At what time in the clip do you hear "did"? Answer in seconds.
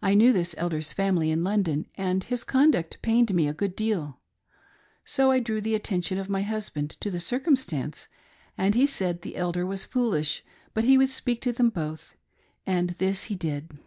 13.34-13.78